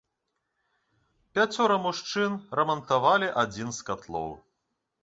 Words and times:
Пяцёра 1.39 1.77
мужчын 1.85 2.33
рамантавалі 2.61 3.31
адзін 3.45 3.67
з 3.79 3.89
катлоў. 3.93 4.31